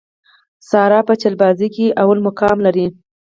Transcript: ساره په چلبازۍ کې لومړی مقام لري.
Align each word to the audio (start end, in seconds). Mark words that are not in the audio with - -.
ساره 0.69 0.99
په 1.07 1.13
چلبازۍ 1.21 1.67
کې 1.75 1.85
لومړی 1.99 2.21
مقام 2.27 2.57
لري. 2.65 2.87